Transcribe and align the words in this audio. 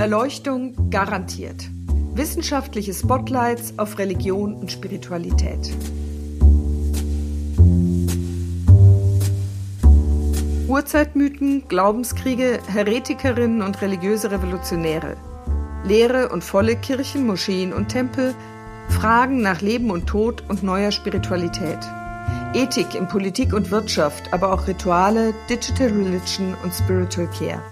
Erleuchtung 0.00 0.88
garantiert. 0.88 1.68
Wissenschaftliche 2.14 2.94
Spotlights 2.94 3.74
auf 3.78 3.98
Religion 3.98 4.54
und 4.54 4.72
Spiritualität. 4.72 5.74
Urzeitmythen, 10.66 11.68
Glaubenskriege, 11.68 12.60
Heretikerinnen 12.66 13.60
und 13.60 13.82
religiöse 13.82 14.30
Revolutionäre. 14.30 15.18
Leere 15.84 16.30
und 16.30 16.44
volle 16.44 16.76
Kirchen, 16.76 17.26
Moscheen 17.26 17.74
und 17.74 17.88
Tempel, 17.88 18.34
Fragen 18.88 19.42
nach 19.42 19.60
Leben 19.60 19.90
und 19.90 20.06
Tod 20.06 20.42
und 20.48 20.62
neuer 20.62 20.92
Spiritualität. 20.92 21.78
Ethik 22.54 22.94
in 22.94 23.06
Politik 23.06 23.52
und 23.52 23.70
Wirtschaft, 23.70 24.32
aber 24.32 24.54
auch 24.54 24.66
Rituale, 24.66 25.34
Digital 25.50 25.88
Religion 25.88 26.54
und 26.64 26.72
Spiritual 26.72 27.28
Care. 27.38 27.62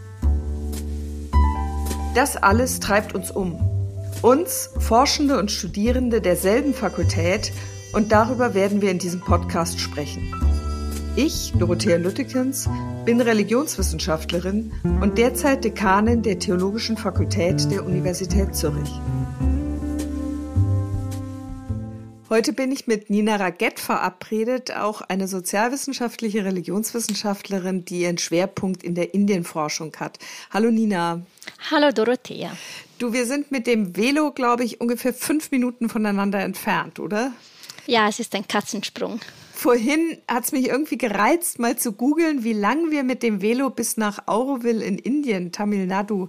Das 2.19 2.37
alles 2.37 2.81
treibt 2.81 3.15
uns 3.15 3.31
um. 3.31 3.61
Uns, 4.23 4.71
Forschende 4.81 5.39
und 5.39 5.53
Studierende 5.53 6.21
derselben 6.21 6.75
Fakultät, 6.75 7.53
und 7.93 8.11
darüber 8.11 8.55
werden 8.55 8.83
wir 8.83 8.91
in 8.91 8.99
diesem 8.99 9.21
Podcast 9.21 9.79
sprechen. 9.79 10.35
Ich, 11.15 11.53
Dorothea 11.57 11.97
Lüttekens, 11.97 12.69
bin 13.05 13.21
Religionswissenschaftlerin 13.21 14.73
und 15.01 15.17
derzeit 15.17 15.63
Dekanin 15.63 16.23
der 16.23 16.41
Theologischen 16.41 16.97
Fakultät 16.97 17.71
der 17.71 17.87
Universität 17.87 18.53
Zürich. 18.53 18.91
Heute 22.31 22.53
bin 22.53 22.71
ich 22.73 22.87
mit 22.87 23.09
Nina 23.09 23.37
Raget 23.37 23.81
verabredet, 23.81 24.77
auch 24.77 25.01
eine 25.01 25.27
sozialwissenschaftliche 25.27 26.45
Religionswissenschaftlerin, 26.45 27.87
die 27.87 28.03
ihren 28.03 28.19
Schwerpunkt 28.19 28.83
in 28.83 28.95
der 28.95 29.15
Indienforschung 29.15 29.97
hat. 29.97 30.19
Hallo 30.51 30.71
Nina. 30.71 31.23
Hallo 31.71 31.91
Dorothea. 31.91 32.55
Du, 32.99 33.15
wir 33.15 33.25
sind 33.25 33.51
mit 33.51 33.67
dem 33.67 33.97
Velo, 33.97 34.31
glaube 34.33 34.65
ich, 34.65 34.79
ungefähr 34.79 35.15
fünf 35.15 35.51
Minuten 35.51 35.89
voneinander 35.89 36.41
entfernt, 36.41 37.01
oder? 37.01 37.33
Ja, 37.87 38.09
es 38.11 38.21
ist 38.21 38.35
ein 38.35 38.47
Katzensprung. 38.47 39.21
Vorhin 39.55 40.19
hat 40.29 40.45
es 40.45 40.53
mich 40.53 40.69
irgendwie 40.69 40.99
gereizt, 40.99 41.59
mal 41.59 41.79
zu 41.79 41.93
googeln, 41.93 42.45
wie 42.45 42.53
lang 42.53 42.91
wir 42.91 43.05
mit 43.05 43.23
dem 43.23 43.41
Velo 43.41 43.71
bis 43.71 43.97
nach 43.97 44.29
Auroville 44.29 44.85
in 44.85 44.99
Indien, 44.99 45.51
Tamil 45.51 45.87
Nadu, 45.87 46.29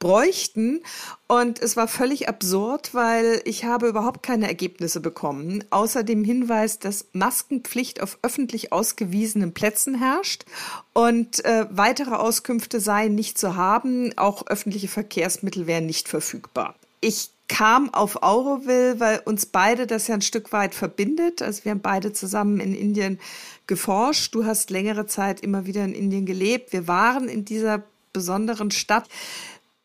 bräuchten. 0.00 0.80
Und 1.28 1.62
es 1.62 1.76
war 1.76 1.86
völlig 1.86 2.28
absurd, 2.28 2.92
weil 2.92 3.40
ich 3.44 3.64
habe 3.64 3.86
überhaupt 3.86 4.24
keine 4.24 4.48
Ergebnisse 4.48 4.98
bekommen, 4.98 5.62
außer 5.70 6.02
dem 6.02 6.24
Hinweis, 6.24 6.80
dass 6.80 7.06
Maskenpflicht 7.12 8.02
auf 8.02 8.18
öffentlich 8.22 8.72
ausgewiesenen 8.72 9.54
Plätzen 9.54 9.94
herrscht 9.94 10.44
und 10.92 11.44
äh, 11.44 11.66
weitere 11.70 12.16
Auskünfte 12.16 12.80
seien 12.80 13.14
nicht 13.14 13.38
zu 13.38 13.54
haben. 13.54 14.18
Auch 14.18 14.46
öffentliche 14.48 14.88
Verkehrsmittel 14.88 15.68
wären 15.68 15.86
nicht 15.86 16.08
verfügbar. 16.08 16.74
Ich 17.00 17.30
kam 17.46 17.92
auf 17.92 18.22
Auroville, 18.22 19.00
weil 19.00 19.20
uns 19.24 19.44
beide 19.44 19.86
das 19.86 20.06
ja 20.06 20.14
ein 20.14 20.22
Stück 20.22 20.52
weit 20.52 20.74
verbindet. 20.74 21.42
Also 21.42 21.64
wir 21.64 21.72
haben 21.72 21.80
beide 21.80 22.12
zusammen 22.12 22.60
in 22.60 22.74
Indien 22.74 23.18
geforscht. 23.66 24.34
Du 24.34 24.44
hast 24.44 24.70
längere 24.70 25.06
Zeit 25.06 25.40
immer 25.40 25.66
wieder 25.66 25.84
in 25.84 25.92
Indien 25.92 26.26
gelebt. 26.26 26.72
Wir 26.72 26.86
waren 26.88 27.28
in 27.28 27.44
dieser 27.44 27.82
besonderen 28.12 28.70
Stadt. 28.70 29.08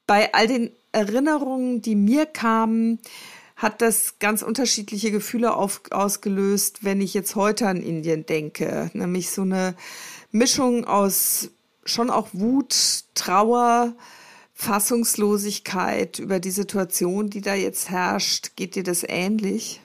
Bei 0.07 0.33
all 0.33 0.47
den 0.47 0.71
Erinnerungen, 0.91 1.81
die 1.81 1.95
mir 1.95 2.25
kamen, 2.25 2.99
hat 3.55 3.81
das 3.81 4.19
ganz 4.19 4.41
unterschiedliche 4.41 5.11
Gefühle 5.11 5.55
auf, 5.55 5.81
ausgelöst, 5.91 6.83
wenn 6.83 7.01
ich 7.01 7.13
jetzt 7.13 7.35
heute 7.35 7.67
an 7.67 7.81
Indien 7.81 8.25
denke. 8.25 8.89
Nämlich 8.93 9.29
so 9.29 9.43
eine 9.43 9.75
Mischung 10.31 10.85
aus 10.85 11.49
schon 11.85 12.09
auch 12.09 12.29
Wut, 12.33 12.75
Trauer, 13.13 13.93
Fassungslosigkeit 14.53 16.19
über 16.19 16.39
die 16.39 16.51
Situation, 16.51 17.29
die 17.29 17.41
da 17.41 17.53
jetzt 17.55 17.89
herrscht. 17.89 18.55
Geht 18.55 18.75
dir 18.75 18.83
das 18.83 19.05
ähnlich? 19.07 19.81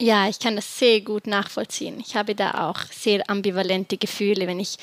Ja, 0.00 0.28
ich 0.28 0.38
kann 0.38 0.54
das 0.54 0.78
sehr 0.78 1.00
gut 1.00 1.26
nachvollziehen. 1.26 1.98
Ich 1.98 2.14
habe 2.14 2.36
da 2.36 2.68
auch 2.68 2.80
sehr 2.92 3.28
ambivalente 3.28 3.96
Gefühle, 3.96 4.46
wenn 4.46 4.60
ich 4.60 4.78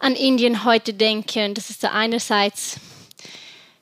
an 0.00 0.14
Indien 0.14 0.64
heute 0.64 0.94
denke. 0.94 1.44
Und 1.44 1.58
das 1.58 1.70
ist 1.70 1.84
da 1.84 1.92
einerseits 1.92 2.80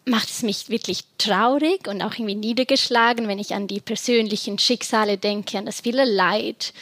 macht 0.07 0.31
es 0.31 0.43
mich 0.43 0.69
wirklich 0.69 1.05
traurig 1.19 1.89
und 1.89 2.01
auch 2.01 2.15
irgendwie 2.15 2.37
niedergeschlagen, 2.37 3.29
wenn 3.29 3.39
ich 3.39 3.55
an 3.55 3.67
die 3.67 3.81
persönlichen 3.81 4.59
Schicksale 4.59 5.19
denke, 5.19 5.59
an 5.59 5.67
das 5.67 5.81
viele 5.81 6.05
Leid, 6.05 6.73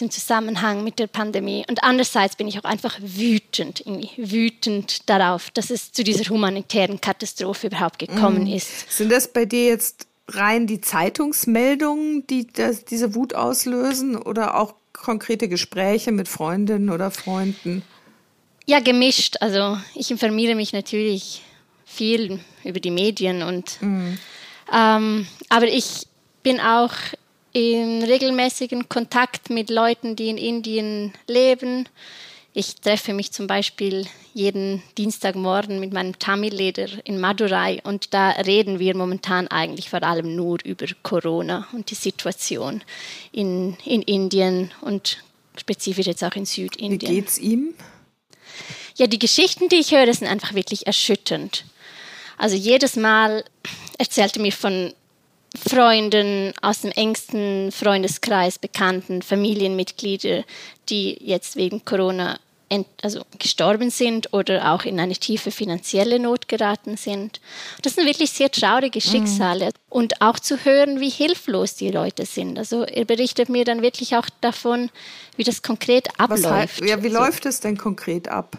im 0.00 0.10
Zusammenhang 0.10 0.84
mit 0.84 0.98
der 0.98 1.06
Pandemie. 1.06 1.64
Und 1.68 1.82
andererseits 1.82 2.36
bin 2.36 2.48
ich 2.48 2.58
auch 2.58 2.64
einfach 2.64 2.98
wütend, 3.00 3.80
irgendwie 3.80 4.10
wütend 4.16 5.08
darauf, 5.08 5.50
dass 5.52 5.70
es 5.70 5.92
zu 5.92 6.04
dieser 6.04 6.28
humanitären 6.28 7.00
Katastrophe 7.00 7.68
überhaupt 7.68 7.98
gekommen 7.98 8.42
mhm. 8.42 8.54
ist. 8.54 8.90
Sind 8.90 9.10
das 9.10 9.28
bei 9.28 9.46
dir 9.46 9.66
jetzt 9.66 10.06
rein 10.28 10.66
die 10.66 10.80
Zeitungsmeldungen, 10.80 12.26
die 12.26 12.46
das, 12.46 12.84
diese 12.84 13.14
Wut 13.14 13.34
auslösen 13.34 14.16
oder 14.16 14.60
auch 14.60 14.74
konkrete 14.92 15.48
Gespräche 15.48 16.12
mit 16.12 16.28
Freundinnen 16.28 16.90
oder 16.90 17.10
Freunden? 17.10 17.82
Ja, 18.66 18.80
gemischt. 18.80 19.36
Also 19.40 19.78
ich 19.94 20.10
informiere 20.10 20.56
mich 20.56 20.72
natürlich 20.72 21.42
viel 21.86 22.40
über 22.64 22.80
die 22.80 22.90
Medien 22.90 23.42
und 23.42 23.80
mhm. 23.80 24.18
ähm, 24.72 25.26
aber 25.48 25.68
ich 25.68 26.06
bin 26.42 26.60
auch 26.60 26.92
in 27.52 28.02
regelmäßigen 28.02 28.90
Kontakt 28.90 29.48
mit 29.48 29.70
Leuten, 29.70 30.14
die 30.14 30.28
in 30.28 30.36
Indien 30.36 31.14
leben. 31.26 31.88
Ich 32.52 32.74
treffe 32.76 33.14
mich 33.14 33.32
zum 33.32 33.46
Beispiel 33.46 34.06
jeden 34.34 34.82
Dienstagmorgen 34.98 35.80
mit 35.80 35.92
meinem 35.92 36.18
Tamil-Leder 36.18 36.88
in 37.04 37.18
Madurai 37.18 37.80
und 37.84 38.12
da 38.12 38.30
reden 38.30 38.78
wir 38.78 38.94
momentan 38.94 39.48
eigentlich 39.48 39.88
vor 39.88 40.02
allem 40.02 40.36
nur 40.36 40.58
über 40.64 40.86
Corona 41.02 41.66
und 41.72 41.90
die 41.90 41.94
Situation 41.94 42.82
in, 43.32 43.76
in 43.84 44.02
Indien 44.02 44.70
und 44.82 45.18
spezifisch 45.56 46.06
jetzt 46.06 46.24
auch 46.24 46.34
in 46.34 46.44
Südindien. 46.44 47.00
Wie 47.00 47.20
geht's 47.20 47.38
ihm? 47.38 47.74
Ja, 48.96 49.06
die 49.06 49.18
Geschichten, 49.18 49.68
die 49.68 49.76
ich 49.76 49.92
höre, 49.92 50.12
sind 50.12 50.28
einfach 50.28 50.54
wirklich 50.54 50.86
erschütternd. 50.86 51.64
Also 52.36 52.56
jedes 52.56 52.96
Mal 52.96 53.44
erzählte 53.98 54.40
mir 54.40 54.52
von 54.52 54.92
Freunden 55.56 56.52
aus 56.60 56.82
dem 56.82 56.90
engsten 56.92 57.72
Freundeskreis, 57.72 58.58
Bekannten, 58.58 59.22
Familienmitglieder, 59.22 60.44
die 60.88 61.18
jetzt 61.20 61.56
wegen 61.56 61.84
Corona 61.84 62.38
also 63.02 63.22
gestorben 63.38 63.90
sind 63.90 64.32
oder 64.32 64.72
auch 64.72 64.84
in 64.84 64.98
eine 64.98 65.14
tiefe 65.14 65.52
finanzielle 65.52 66.18
Not 66.18 66.48
geraten 66.48 66.96
sind. 66.96 67.40
Das 67.82 67.94
sind 67.94 68.06
wirklich 68.06 68.32
sehr 68.32 68.50
traurige 68.50 68.98
mhm. 68.98 69.08
Schicksale. 69.10 69.66
Mhm. 69.66 69.70
Und 69.88 70.20
auch 70.20 70.38
zu 70.38 70.64
hören, 70.64 71.00
wie 71.00 71.08
hilflos 71.08 71.76
die 71.76 71.90
Leute 71.90 72.26
sind. 72.26 72.58
Also 72.58 72.82
er 72.82 73.04
berichtet 73.04 73.48
mir 73.48 73.64
dann 73.64 73.82
wirklich 73.82 74.16
auch 74.16 74.26
davon, 74.40 74.90
wie 75.36 75.44
das 75.44 75.62
konkret 75.62 76.08
abläuft. 76.18 76.80
Heißt, 76.80 76.80
ja, 76.80 77.02
wie 77.02 77.08
läuft 77.08 77.46
es 77.46 77.60
denn 77.60 77.76
konkret 77.76 78.28
ab? 78.28 78.58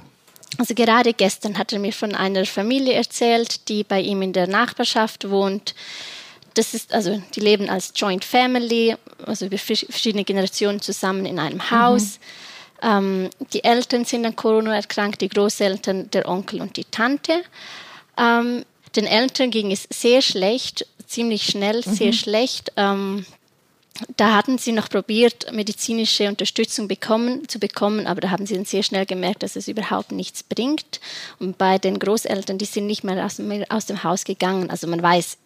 Also 0.58 0.74
gerade 0.74 1.14
gestern 1.14 1.58
hat 1.58 1.72
er 1.72 1.80
mir 1.80 1.94
von 1.94 2.16
einer 2.16 2.46
Familie 2.46 2.94
erzählt, 2.94 3.70
die 3.70 3.84
bei 3.84 4.02
ihm 4.02 4.22
in 4.22 4.34
der 4.34 4.48
Nachbarschaft 4.48 5.30
wohnt 5.30 5.76
das 6.58 6.74
ist, 6.74 6.94
also 6.94 7.22
die 7.36 7.40
leben 7.40 7.70
als 7.70 7.94
Joint 7.96 8.26
Family, 8.26 8.96
also 9.26 9.46
über 9.46 9.58
verschiedene 9.58 10.24
Generationen 10.24 10.82
zusammen 10.82 11.26
in 11.26 11.40
einem 11.40 11.58
mhm. 11.58 11.72
Haus. 11.72 12.20
Mhm. 12.82 12.88
Ähm, 12.90 13.30
die 13.54 13.64
Eltern 13.64 14.06
sind 14.06 14.26
an 14.26 14.36
Corona 14.36 14.76
erkrankt, 14.76 15.22
die 15.22 15.30
Großeltern, 15.30 16.10
der 16.12 16.28
Onkel 16.28 16.62
und 16.62 16.78
die 16.78 16.86
Tante. 16.86 17.44
Ähm, 18.18 18.64
den 18.96 19.06
Eltern 19.06 19.52
ging 19.52 19.72
es 19.72 19.88
sehr 19.92 20.22
schlecht, 20.22 20.88
ziemlich 21.06 21.46
schnell 21.46 21.84
mhm. 21.86 21.94
sehr 21.94 22.14
schlecht. 22.14 22.72
Ähm, 22.76 23.26
da 24.16 24.36
hatten 24.36 24.58
sie 24.58 24.72
noch 24.72 24.90
probiert, 24.90 25.52
medizinische 25.52 26.28
Unterstützung 26.28 26.88
bekommen, 26.88 27.48
zu 27.48 27.60
bekommen, 27.60 28.08
aber 28.08 28.22
da 28.22 28.30
haben 28.30 28.46
sie 28.46 28.56
dann 28.56 28.66
sehr 28.66 28.84
schnell 28.84 29.06
gemerkt, 29.06 29.44
dass 29.44 29.56
es 29.56 29.68
überhaupt 29.68 30.12
nichts 30.12 30.44
bringt. 30.44 31.00
Und 31.40 31.58
bei 31.58 31.78
den 31.78 32.00
Großeltern, 32.00 32.58
die 32.58 32.66
sind 32.66 32.88
nicht 32.88 33.04
mehr 33.04 33.26
aus, 33.26 33.42
aus 33.70 33.86
dem 33.86 34.04
Haus 34.04 34.24
gegangen. 34.24 34.70
Also 34.70 34.88
man 34.88 35.02
weiß 35.02 35.38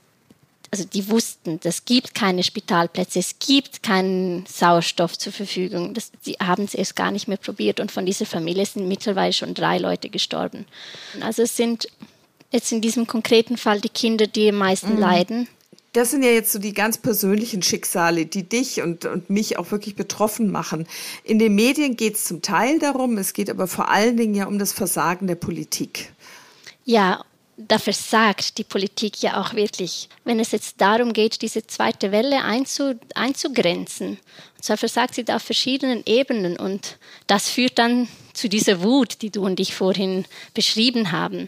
also 0.71 0.85
die 0.85 1.09
wussten, 1.09 1.59
es 1.63 1.83
gibt 1.83 2.15
keine 2.15 2.43
Spitalplätze, 2.43 3.19
es 3.19 3.37
gibt 3.39 3.83
keinen 3.83 4.45
Sauerstoff 4.45 5.17
zur 5.17 5.33
Verfügung. 5.33 5.93
Das, 5.93 6.11
die 6.25 6.35
haben 6.35 6.63
es 6.63 6.73
erst 6.73 6.95
gar 6.95 7.11
nicht 7.11 7.27
mehr 7.27 7.37
probiert 7.37 7.81
und 7.81 7.91
von 7.91 8.05
dieser 8.05 8.25
Familie 8.25 8.65
sind 8.65 8.87
mittlerweile 8.87 9.33
schon 9.33 9.53
drei 9.53 9.77
Leute 9.77 10.09
gestorben. 10.09 10.65
Also 11.19 11.41
es 11.41 11.57
sind 11.57 11.89
jetzt 12.51 12.71
in 12.71 12.79
diesem 12.79 13.05
konkreten 13.05 13.57
Fall 13.57 13.81
die 13.81 13.89
Kinder, 13.89 14.27
die 14.27 14.47
am 14.47 14.55
meisten 14.55 14.93
mhm. 14.93 14.99
leiden. 14.99 15.47
Das 15.93 16.11
sind 16.11 16.23
ja 16.23 16.29
jetzt 16.29 16.53
so 16.53 16.59
die 16.59 16.73
ganz 16.73 16.97
persönlichen 16.97 17.61
Schicksale, 17.61 18.25
die 18.25 18.47
dich 18.47 18.81
und, 18.81 19.05
und 19.05 19.29
mich 19.29 19.57
auch 19.57 19.71
wirklich 19.71 19.95
betroffen 19.95 20.49
machen. 20.49 20.87
In 21.23 21.37
den 21.37 21.53
Medien 21.53 21.97
geht 21.97 22.15
es 22.15 22.23
zum 22.23 22.41
Teil 22.41 22.79
darum, 22.79 23.17
es 23.17 23.33
geht 23.33 23.49
aber 23.49 23.67
vor 23.67 23.89
allen 23.89 24.15
Dingen 24.15 24.33
ja 24.33 24.45
um 24.47 24.57
das 24.57 24.71
Versagen 24.71 25.27
der 25.27 25.35
Politik. 25.35 26.13
Ja, 26.85 27.23
da 27.67 27.77
versagt 27.77 28.57
die 28.57 28.63
Politik 28.63 29.21
ja 29.21 29.39
auch 29.41 29.53
wirklich, 29.53 30.09
wenn 30.23 30.39
es 30.39 30.51
jetzt 30.51 30.79
darum 30.79 31.13
geht, 31.13 31.41
diese 31.41 31.67
zweite 31.67 32.11
Welle 32.11 32.43
einzu, 32.43 32.95
einzugrenzen. 33.13 34.17
Und 34.55 34.63
zwar 34.63 34.77
versagt 34.77 35.15
sie 35.15 35.23
da 35.23 35.35
auf 35.35 35.43
verschiedenen 35.43 36.03
Ebenen 36.05 36.57
und 36.57 36.97
das 37.27 37.49
führt 37.49 37.77
dann 37.77 38.07
zu 38.33 38.49
dieser 38.49 38.81
Wut, 38.81 39.21
die 39.21 39.29
du 39.29 39.45
und 39.45 39.59
ich 39.59 39.75
vorhin 39.75 40.25
beschrieben 40.53 41.11
haben. 41.11 41.47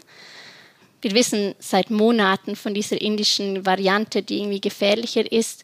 Wir 1.04 1.12
wissen 1.12 1.54
seit 1.58 1.90
Monaten 1.90 2.56
von 2.56 2.74
dieser 2.74 3.00
indischen 3.00 3.64
Variante, 3.64 4.22
die 4.22 4.38
irgendwie 4.38 4.60
gefährlicher 4.60 5.30
ist. 5.30 5.62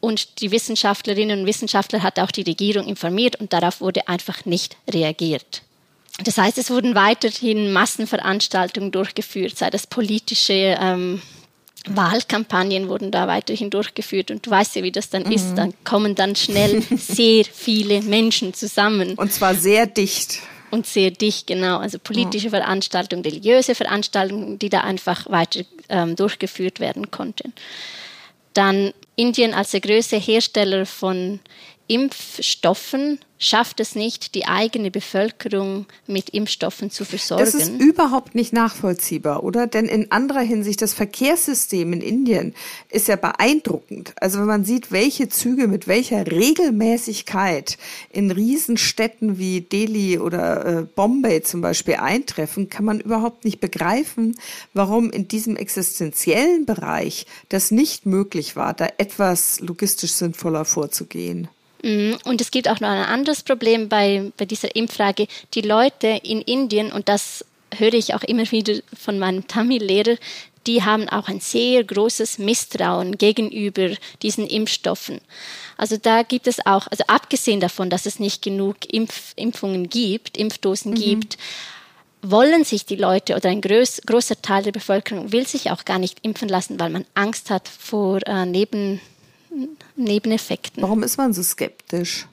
Und 0.00 0.40
die 0.40 0.50
Wissenschaftlerinnen 0.50 1.40
und 1.40 1.46
Wissenschaftler 1.46 2.02
hat 2.02 2.18
auch 2.18 2.30
die 2.30 2.42
Regierung 2.42 2.86
informiert 2.86 3.36
und 3.36 3.52
darauf 3.52 3.80
wurde 3.80 4.08
einfach 4.08 4.44
nicht 4.44 4.76
reagiert. 4.88 5.62
Das 6.24 6.38
heißt, 6.38 6.58
es 6.58 6.70
wurden 6.70 6.94
weiterhin 6.94 7.72
Massenveranstaltungen 7.72 8.90
durchgeführt, 8.90 9.56
sei 9.56 9.70
das 9.70 9.86
politische 9.86 10.76
ähm, 10.80 11.22
Wahlkampagnen 11.86 12.88
wurden 12.88 13.10
da 13.10 13.26
weiterhin 13.28 13.70
durchgeführt 13.70 14.30
und 14.30 14.46
du 14.46 14.50
weißt 14.50 14.76
ja, 14.76 14.82
wie 14.82 14.92
das 14.92 15.10
dann 15.10 15.24
mhm. 15.24 15.32
ist. 15.32 15.54
Dann 15.54 15.72
kommen 15.84 16.14
dann 16.14 16.36
schnell 16.36 16.82
sehr 16.96 17.44
viele 17.44 18.02
Menschen 18.02 18.54
zusammen. 18.54 19.14
Und 19.14 19.32
zwar 19.32 19.54
sehr 19.54 19.86
dicht. 19.86 20.40
Und 20.70 20.86
sehr 20.86 21.10
dicht, 21.10 21.46
genau. 21.46 21.78
Also 21.78 21.98
politische. 21.98 22.50
Veranstaltungen, 22.50 23.22
religiöse 23.22 23.74
Veranstaltungen, 23.74 24.58
die 24.58 24.68
da 24.68 24.80
einfach 24.80 25.28
weiter 25.30 25.60
ähm, 25.88 26.16
durchgeführt 26.16 26.80
werden 26.80 27.10
konnten. 27.10 27.52
Dann 28.54 28.92
Indien 29.16 29.54
als 29.54 29.70
der 29.70 29.80
größte 29.80 30.16
Hersteller 30.16 30.86
von 30.86 31.40
Impfstoffen 31.86 33.18
schafft 33.38 33.80
es 33.80 33.94
nicht, 33.94 34.34
die 34.34 34.46
eigene 34.46 34.90
Bevölkerung 34.90 35.86
mit 36.06 36.30
Impfstoffen 36.30 36.90
zu 36.90 37.04
versorgen. 37.04 37.44
Das 37.44 37.54
ist 37.54 37.72
überhaupt 37.80 38.34
nicht 38.34 38.52
nachvollziehbar, 38.52 39.44
oder? 39.44 39.66
Denn 39.66 39.86
in 39.86 40.10
anderer 40.10 40.40
Hinsicht, 40.40 40.82
das 40.82 40.92
Verkehrssystem 40.94 41.92
in 41.92 42.00
Indien 42.00 42.54
ist 42.90 43.08
ja 43.08 43.16
beeindruckend. 43.16 44.12
Also 44.20 44.40
wenn 44.40 44.46
man 44.46 44.64
sieht, 44.64 44.90
welche 44.90 45.28
Züge 45.28 45.68
mit 45.68 45.86
welcher 45.86 46.26
Regelmäßigkeit 46.26 47.78
in 48.10 48.30
Riesenstädten 48.30 49.38
wie 49.38 49.60
Delhi 49.60 50.18
oder 50.18 50.66
äh, 50.66 50.82
Bombay 50.82 51.42
zum 51.42 51.60
Beispiel 51.60 51.94
eintreffen, 51.94 52.68
kann 52.68 52.84
man 52.84 53.00
überhaupt 53.00 53.44
nicht 53.44 53.60
begreifen, 53.60 54.36
warum 54.74 55.10
in 55.10 55.28
diesem 55.28 55.56
existenziellen 55.56 56.66
Bereich 56.66 57.26
das 57.48 57.70
nicht 57.70 58.06
möglich 58.06 58.56
war, 58.56 58.74
da 58.74 58.88
etwas 58.98 59.60
logistisch 59.60 60.12
sinnvoller 60.12 60.64
vorzugehen. 60.64 61.48
Mhm. 61.82 62.18
Und 62.24 62.40
es 62.40 62.50
gibt 62.50 62.68
auch 62.68 62.80
noch 62.80 62.88
ein 62.88 63.04
anderes 63.04 63.42
Problem 63.42 63.88
bei, 63.88 64.32
bei 64.36 64.44
dieser 64.44 64.74
Impffrage. 64.74 65.26
Die 65.54 65.60
Leute 65.60 66.20
in 66.22 66.40
Indien, 66.42 66.92
und 66.92 67.08
das 67.08 67.44
höre 67.76 67.94
ich 67.94 68.14
auch 68.14 68.22
immer 68.22 68.50
wieder 68.50 68.74
von 68.98 69.18
meinem 69.18 69.46
Tamil-Lehrer, 69.46 70.16
die 70.66 70.82
haben 70.82 71.08
auch 71.08 71.28
ein 71.28 71.40
sehr 71.40 71.82
großes 71.82 72.38
Misstrauen 72.38 73.16
gegenüber 73.16 73.90
diesen 74.22 74.46
Impfstoffen. 74.46 75.20
Also 75.76 75.96
da 75.96 76.22
gibt 76.22 76.46
es 76.46 76.64
auch, 76.66 76.86
also 76.88 77.04
abgesehen 77.06 77.60
davon, 77.60 77.88
dass 77.88 78.04
es 78.04 78.18
nicht 78.18 78.42
genug 78.42 78.76
Impf 78.92 79.32
Impfungen 79.36 79.88
gibt, 79.88 80.36
Impfdosen 80.36 80.92
mhm. 80.92 80.96
gibt, 80.96 81.38
wollen 82.20 82.64
sich 82.64 82.84
die 82.84 82.96
Leute 82.96 83.36
oder 83.36 83.48
ein 83.48 83.60
groß, 83.60 84.02
großer 84.04 84.42
Teil 84.42 84.64
der 84.64 84.72
Bevölkerung 84.72 85.32
will 85.32 85.46
sich 85.46 85.70
auch 85.70 85.84
gar 85.84 85.98
nicht 85.98 86.18
impfen 86.22 86.48
lassen, 86.48 86.78
weil 86.80 86.90
man 86.90 87.06
Angst 87.14 87.50
hat 87.50 87.68
vor 87.68 88.20
äh, 88.26 88.44
Neben 88.44 89.00
Nebeneffekten. 89.96 90.82
Warum 90.82 91.02
ist 91.02 91.16
man 91.16 91.32
so 91.32 91.42
skeptisch? 91.42 92.26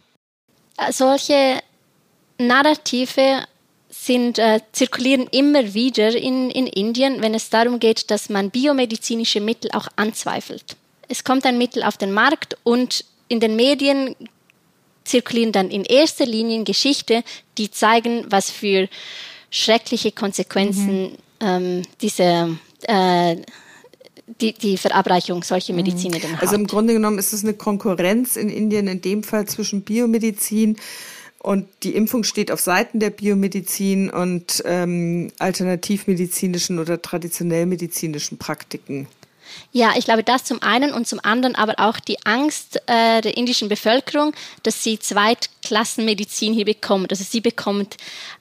Äh, 0.77 0.91
solche 0.91 1.61
Narrative 2.37 3.45
sind, 3.89 4.39
äh, 4.39 4.59
zirkulieren 4.71 5.27
immer 5.31 5.73
wieder 5.73 6.15
in, 6.15 6.49
in 6.51 6.67
Indien, 6.67 7.21
wenn 7.21 7.33
es 7.33 7.49
darum 7.49 7.79
geht, 7.79 8.11
dass 8.11 8.29
man 8.29 8.51
biomedizinische 8.51 9.39
Mittel 9.39 9.71
auch 9.71 9.87
anzweifelt. 9.95 10.75
Es 11.07 11.23
kommt 11.23 11.45
ein 11.45 11.57
Mittel 11.57 11.83
auf 11.83 11.97
den 11.97 12.11
Markt 12.11 12.57
und 12.63 13.05
in 13.27 13.39
den 13.39 13.55
Medien 13.55 14.15
zirkulieren 15.03 15.51
dann 15.51 15.69
in 15.69 15.85
erster 15.85 16.25
Linie 16.25 16.63
Geschichte, 16.63 17.23
die 17.57 17.71
zeigen, 17.71 18.25
was 18.29 18.49
für 18.49 18.89
schreckliche 19.49 20.11
Konsequenzen 20.11 21.11
mhm. 21.11 21.17
ähm, 21.39 21.81
diese 22.01 22.57
äh, 22.81 23.37
die, 24.41 24.53
die 24.53 24.77
Verabreichung 24.77 25.43
solcher 25.43 25.73
mhm. 25.73 25.77
Mediziner 25.77 26.17
hat. 26.17 26.41
Also 26.41 26.55
im 26.55 26.67
Grunde 26.67 26.93
genommen 26.93 27.19
ist 27.19 27.33
es 27.33 27.43
eine 27.43 27.53
Konkurrenz 27.53 28.35
in 28.35 28.49
Indien, 28.49 28.87
in 28.87 29.01
dem 29.01 29.23
Fall 29.23 29.45
zwischen 29.45 29.81
Biomedizin 29.81 30.77
und 31.45 31.67
die 31.83 31.95
Impfung 31.95 32.23
steht 32.23 32.51
auf 32.51 32.59
Seiten 32.59 32.99
der 32.99 33.11
Biomedizin 33.11 34.09
und 34.09 34.63
ähm, 34.65 35.31
alternativmedizinischen 35.37 36.79
oder 36.79 37.03
traditionell 37.03 37.67
medizinischen 37.67 38.39
Praktiken. 38.39 39.07
Ja, 39.71 39.93
ich 39.95 40.05
glaube 40.05 40.23
das 40.23 40.43
zum 40.43 40.63
einen 40.63 40.91
und 40.91 41.07
zum 41.07 41.19
anderen 41.21 41.55
aber 41.55 41.75
auch 41.77 41.99
die 41.99 42.17
Angst 42.25 42.81
äh, 42.87 43.21
der 43.21 43.37
indischen 43.37 43.69
Bevölkerung, 43.69 44.33
dass 44.63 44.83
sie 44.83 44.97
Zweitklassenmedizin 45.65 46.53
hier 46.53 46.65
bekommt. 46.65 47.11
Also 47.11 47.23
sie 47.23 47.41
bekommt 47.41 47.97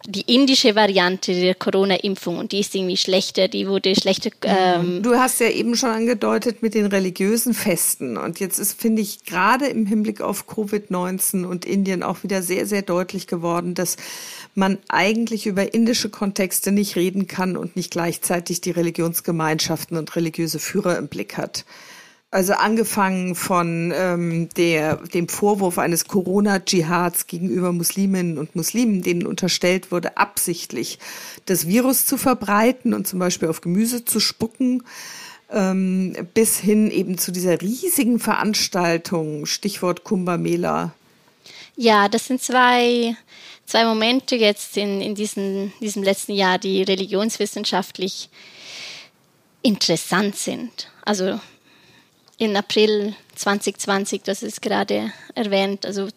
die 0.07 0.23
indische 0.23 0.75
Variante 0.75 1.33
der 1.33 1.55
Corona-Impfung 1.55 2.39
und 2.39 2.53
die 2.53 2.61
ist 2.61 2.75
irgendwie 2.75 2.97
schlechter, 2.97 3.49
die 3.49 3.67
wurde 3.67 3.95
schlechter. 3.95 4.31
Ähm 4.43 5.03
du 5.03 5.15
hast 5.15 5.41
ja 5.41 5.49
eben 5.49 5.77
schon 5.77 5.91
angedeutet 5.91 6.63
mit 6.63 6.75
den 6.75 6.87
religiösen 6.87 7.55
Festen 7.55 8.17
und 8.17 8.41
jetzt 8.41 8.59
ist, 8.59 8.81
finde 8.81 9.03
ich, 9.03 9.25
gerade 9.25 9.67
im 9.67 9.87
Hinblick 9.87 10.21
auf 10.21 10.47
Covid-19 10.49 11.45
und 11.45 11.65
Indien 11.65 12.03
auch 12.03 12.23
wieder 12.23 12.43
sehr, 12.43 12.67
sehr 12.67 12.83
deutlich 12.83 13.27
geworden, 13.27 13.75
dass 13.75 13.97
man 14.55 14.79
eigentlich 14.89 15.47
über 15.47 15.75
indische 15.75 16.11
Kontexte 16.11 16.73
nicht 16.73 16.97
reden 16.97 17.27
kann 17.27 17.57
und 17.57 17.77
nicht 17.77 17.91
gleichzeitig 17.91 18.61
die 18.61 18.71
Religionsgemeinschaften 18.71 19.97
und 19.97 20.15
religiöse 20.17 20.59
Führer 20.59 20.99
im 20.99 21.09
Blick 21.09 21.37
hat. 21.37 21.65
Also 22.35 22.55
angefangen 22.55 23.37
von 23.37 23.93
ähm, 23.95 24.49
der, 24.57 24.97
dem 24.97 25.29
Vorwurf 25.29 25.79
eines 25.79 26.09
Corona-Dschihads 26.09 27.29
gegenüber 27.29 27.71
Musliminnen 27.71 28.39
und 28.39 28.57
Muslimen, 28.57 29.03
denen 29.03 29.25
unterstellt 29.25 29.93
wurde, 29.93 30.17
absichtlich 30.17 30.99
das 31.47 31.69
Virus 31.69 32.07
zu 32.07 32.17
verbreiten 32.17 32.93
und 32.93 33.07
zum 33.07 33.21
Beispiel 33.21 33.49
auf 33.49 33.61
Gemüse 33.61 34.05
zu 34.05 34.19
spucken, 34.19 34.83
ähm, 35.49 36.17
bis 36.35 36.59
hin 36.59 36.91
eben 36.91 37.19
zu 37.19 37.31
dieser 37.31 37.61
riesigen 37.61 38.19
Veranstaltung, 38.19 39.47
Stichwort 39.47 40.03
Kumbh 40.03 40.37
Mela. 40.37 40.93
Ja, 41.77 42.09
das 42.09 42.27
sind 42.27 42.43
zwei 42.43 43.17
zwei 43.65 43.85
Momente 43.85 44.35
jetzt 44.35 44.77
in, 44.77 45.01
in 45.01 45.15
diesen, 45.15 45.73
diesem 45.79 46.03
letzten 46.03 46.33
Jahr, 46.33 46.59
die 46.59 46.83
religionswissenschaftlich 46.83 48.29
interessant 49.63 50.35
sind. 50.35 50.91
Also 51.05 51.39
in 52.39 52.57
April 52.57 53.15
2020, 53.37 54.23
das 54.23 54.43
ist 54.43 54.63
gerade 54.63 55.13
erwähnt, 55.35 55.87
also 55.87 56.09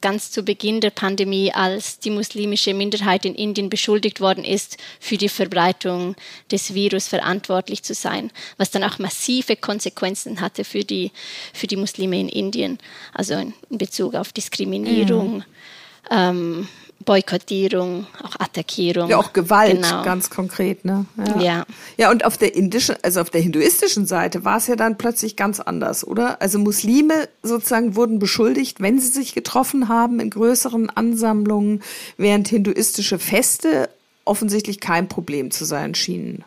ganz 0.00 0.30
zu 0.30 0.42
Beginn 0.42 0.80
der 0.80 0.90
Pandemie, 0.90 1.52
als 1.52 1.98
die 1.98 2.10
muslimische 2.10 2.74
Minderheit 2.74 3.24
in 3.24 3.34
Indien 3.34 3.68
beschuldigt 3.68 4.20
worden 4.20 4.44
ist, 4.44 4.78
für 4.98 5.16
die 5.16 5.28
Verbreitung 5.28 6.16
des 6.50 6.74
Virus 6.74 7.08
verantwortlich 7.08 7.82
zu 7.82 7.94
sein, 7.94 8.30
was 8.56 8.70
dann 8.70 8.84
auch 8.84 8.98
massive 8.98 9.56
Konsequenzen 9.56 10.40
hatte 10.40 10.64
für 10.64 10.84
die, 10.84 11.12
für 11.52 11.66
die 11.66 11.76
Muslime 11.76 12.18
in 12.18 12.28
Indien, 12.28 12.78
also 13.12 13.34
in 13.34 13.52
Bezug 13.68 14.14
auf 14.14 14.32
Diskriminierung. 14.32 15.38
Mhm. 15.38 15.44
Ähm, 16.10 16.68
Boykottierung, 17.04 18.06
auch 18.22 18.36
Attackierung. 18.38 19.08
Ja, 19.08 19.16
auch 19.16 19.32
Gewalt, 19.32 19.82
genau. 19.82 20.04
ganz 20.04 20.28
konkret, 20.28 20.84
ne? 20.84 21.06
Ja. 21.16 21.40
ja. 21.40 21.66
Ja, 21.96 22.10
und 22.10 22.24
auf 22.24 22.36
der 22.36 22.54
indischen, 22.54 22.96
also 23.02 23.20
auf 23.20 23.30
der 23.30 23.40
hinduistischen 23.40 24.06
Seite 24.06 24.44
war 24.44 24.58
es 24.58 24.66
ja 24.66 24.76
dann 24.76 24.98
plötzlich 24.98 25.36
ganz 25.36 25.60
anders, 25.60 26.06
oder? 26.06 26.42
Also 26.42 26.58
Muslime 26.58 27.28
sozusagen 27.42 27.96
wurden 27.96 28.18
beschuldigt, 28.18 28.80
wenn 28.80 28.98
sie 28.98 29.08
sich 29.08 29.34
getroffen 29.34 29.88
haben 29.88 30.20
in 30.20 30.30
größeren 30.30 30.90
Ansammlungen, 30.90 31.82
während 32.18 32.48
hinduistische 32.48 33.18
Feste 33.18 33.88
offensichtlich 34.26 34.80
kein 34.80 35.08
Problem 35.08 35.50
zu 35.50 35.64
sein 35.64 35.94
schienen. 35.94 36.44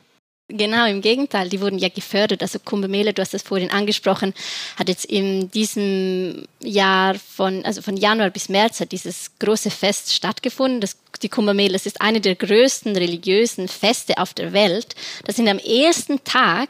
Genau, 0.50 0.86
im 0.88 1.02
Gegenteil, 1.02 1.48
die 1.48 1.62
wurden 1.62 1.80
ja 1.80 1.88
gefördert. 1.88 2.42
Also 2.42 2.60
Kumbh 2.60 2.90
Mela, 2.90 3.14
du 3.14 3.22
hast 3.22 3.34
das 3.34 3.42
vorhin 3.42 3.72
angesprochen, 3.72 4.34
hat 4.78 4.90
jetzt 4.90 5.06
in 5.06 5.50
diesem 5.50 6.46
Jahr 6.62 7.16
von, 7.16 7.64
also 7.64 7.82
von 7.82 7.96
Januar 7.96 8.30
bis 8.30 8.50
März 8.50 8.82
hat 8.82 8.92
dieses 8.92 9.32
große 9.40 9.72
Fest 9.72 10.14
stattgefunden. 10.14 10.82
Das, 10.82 10.98
die 11.22 11.30
Kumbh 11.30 11.54
Mela, 11.54 11.74
das 11.74 11.86
ist 11.86 12.02
eine 12.02 12.20
der 12.20 12.36
größten 12.36 12.94
religiösen 12.96 13.70
Feste 13.70 14.18
auf 14.18 14.34
der 14.34 14.52
Welt. 14.52 14.96
Da 15.24 15.32
sind 15.32 15.48
am 15.48 15.60
ersten 15.60 16.22
Tag 16.26 16.70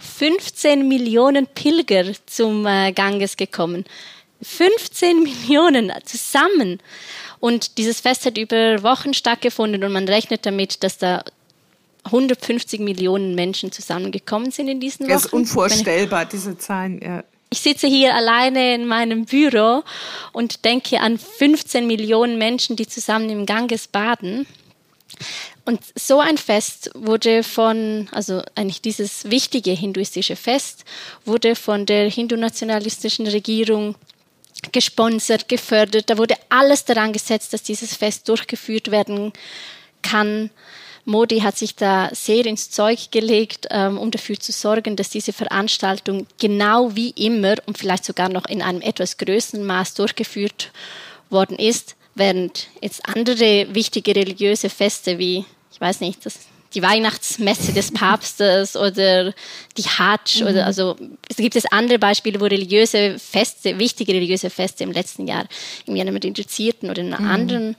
15 0.00 0.88
Millionen 0.88 1.46
Pilger 1.46 2.12
zum 2.26 2.66
äh, 2.66 2.90
Ganges 2.90 3.36
gekommen. 3.36 3.84
15 4.42 5.22
Millionen 5.22 5.92
zusammen. 6.04 6.80
Und 7.38 7.78
dieses 7.78 8.00
Fest 8.00 8.26
hat 8.26 8.36
über 8.36 8.82
Wochen 8.82 9.14
stattgefunden 9.14 9.84
und 9.84 9.92
man 9.92 10.08
rechnet 10.08 10.44
damit, 10.44 10.82
dass 10.82 10.98
da 10.98 11.24
150 12.04 12.80
Millionen 12.80 13.34
Menschen 13.34 13.72
zusammengekommen 13.72 14.50
sind 14.50 14.68
in 14.68 14.80
diesen 14.80 15.06
Wochen. 15.06 15.12
Das 15.12 15.26
ist 15.26 15.32
unvorstellbar, 15.32 16.24
diese 16.24 16.58
Zahlen. 16.58 17.00
Ja. 17.02 17.24
Ich 17.50 17.60
sitze 17.60 17.86
hier 17.86 18.14
alleine 18.14 18.74
in 18.74 18.86
meinem 18.86 19.26
Büro 19.26 19.82
und 20.32 20.64
denke 20.64 21.00
an 21.00 21.18
15 21.18 21.86
Millionen 21.86 22.38
Menschen, 22.38 22.76
die 22.76 22.88
zusammen 22.88 23.28
im 23.28 23.46
Ganges 23.46 23.86
baden. 23.86 24.46
Und 25.64 25.80
so 25.94 26.18
ein 26.18 26.38
Fest 26.38 26.90
wurde 26.94 27.42
von, 27.42 28.08
also 28.10 28.42
eigentlich 28.54 28.80
dieses 28.80 29.30
wichtige 29.30 29.70
hinduistische 29.70 30.34
Fest, 30.34 30.84
wurde 31.24 31.54
von 31.54 31.86
der 31.86 32.10
hindu-nationalistischen 32.10 33.26
Regierung 33.26 33.94
gesponsert, 34.72 35.48
gefördert. 35.48 36.10
Da 36.10 36.18
wurde 36.18 36.36
alles 36.48 36.84
daran 36.84 37.12
gesetzt, 37.12 37.52
dass 37.52 37.62
dieses 37.62 37.94
Fest 37.94 38.28
durchgeführt 38.28 38.90
werden 38.90 39.32
kann 40.02 40.50
Modi 41.04 41.40
hat 41.40 41.56
sich 41.56 41.74
da 41.74 42.10
sehr 42.12 42.46
ins 42.46 42.70
Zeug 42.70 43.10
gelegt, 43.10 43.66
ähm, 43.70 43.98
um 43.98 44.10
dafür 44.10 44.38
zu 44.38 44.52
sorgen, 44.52 44.94
dass 44.94 45.10
diese 45.10 45.32
Veranstaltung 45.32 46.26
genau 46.38 46.94
wie 46.94 47.10
immer 47.10 47.56
und 47.66 47.76
vielleicht 47.76 48.04
sogar 48.04 48.28
noch 48.28 48.46
in 48.46 48.62
einem 48.62 48.80
etwas 48.80 49.16
größeren 49.16 49.64
Maß 49.64 49.94
durchgeführt 49.94 50.70
worden 51.28 51.58
ist, 51.58 51.96
während 52.14 52.68
jetzt 52.80 53.08
andere 53.08 53.74
wichtige 53.74 54.14
religiöse 54.14 54.68
Feste 54.68 55.18
wie, 55.18 55.44
ich 55.72 55.80
weiß 55.80 56.00
nicht, 56.00 56.24
das 56.24 56.38
die 56.74 56.82
Weihnachtsmesse 56.82 57.72
des 57.72 57.90
Papstes 57.92 58.76
oder 58.76 59.32
die 59.76 59.82
Hajj 59.82 60.40
mhm. 60.40 60.46
oder 60.46 60.66
also 60.66 60.96
es 61.28 61.36
gibt 61.36 61.56
es 61.56 61.66
andere 61.66 61.98
Beispiele, 61.98 62.40
wo 62.40 62.44
religiöse 62.44 63.18
Feste, 63.18 63.78
wichtige 63.78 64.12
religiöse 64.14 64.50
Feste 64.50 64.84
im 64.84 64.92
letzten 64.92 65.26
Jahr 65.26 65.46
in 65.86 66.00
einem 66.00 66.16
reduzierten 66.16 66.90
oder 66.90 67.02
in 67.02 67.12
einem 67.12 67.24
mhm. 67.24 67.30
anderen 67.30 67.76